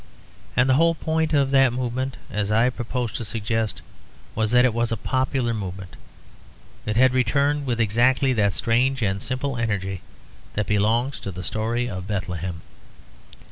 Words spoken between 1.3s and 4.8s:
of that movement, as I propose to suggest, was that it